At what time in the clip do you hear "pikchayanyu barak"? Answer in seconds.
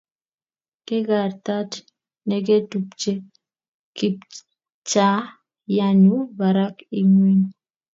3.95-6.75